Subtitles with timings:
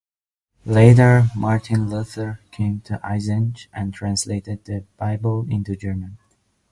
[0.65, 6.17] Later, Martin Luther came to Eisenach and translated the Bible into German.